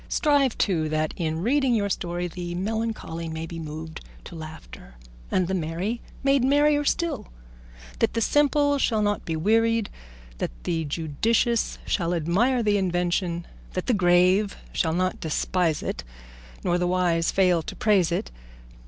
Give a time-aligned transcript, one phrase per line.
[0.09, 4.95] Strive, too, that in reading your story the melancholy may be moved to laughter,
[5.29, 7.27] and the merry made merrier still;
[7.99, 9.91] that the simple shall not be wearied,
[10.39, 16.03] that the judicious shall admire the invention, that the grave shall not despise it,
[16.63, 18.31] nor the wise fail to praise it.